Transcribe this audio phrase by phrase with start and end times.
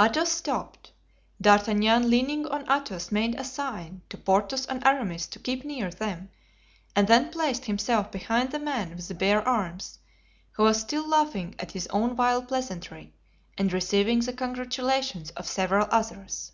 [0.00, 0.92] Athos stopped.
[1.40, 6.30] D'Artagnan, leaning on Athos, made a sign to Porthos and Aramis to keep near them
[6.94, 9.98] and then placed himself behind the man with the bare arms,
[10.52, 13.12] who was still laughing at his own vile pleasantry
[13.58, 16.52] and receiving the congratulations of several others.